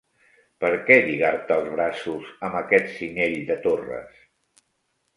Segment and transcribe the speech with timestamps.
[0.63, 4.29] Per què lligar-te els braços amb aquest cinyell de torres?